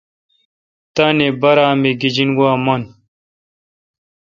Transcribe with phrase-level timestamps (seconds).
[0.95, 2.81] تانی بارہ می گیجنگوا من